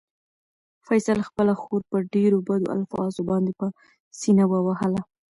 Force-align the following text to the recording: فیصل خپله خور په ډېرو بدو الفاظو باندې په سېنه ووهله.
فیصل 0.87 1.19
خپله 1.27 1.53
خور 1.61 1.81
په 1.89 1.97
ډېرو 2.13 2.37
بدو 2.47 2.67
الفاظو 2.77 3.21
باندې 3.29 3.51
په 3.59 3.67
سېنه 4.19 4.45
ووهله. 4.47 5.01